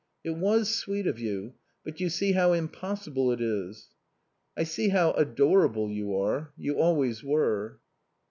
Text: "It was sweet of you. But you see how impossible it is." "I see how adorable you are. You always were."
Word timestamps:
"It 0.23 0.31
was 0.31 0.73
sweet 0.73 1.05
of 1.05 1.19
you. 1.19 1.53
But 1.85 1.99
you 1.99 2.09
see 2.09 2.31
how 2.31 2.53
impossible 2.53 3.31
it 3.31 3.39
is." 3.39 3.89
"I 4.57 4.63
see 4.63 4.89
how 4.89 5.11
adorable 5.11 5.91
you 5.91 6.15
are. 6.17 6.53
You 6.57 6.79
always 6.79 7.23
were." 7.23 7.77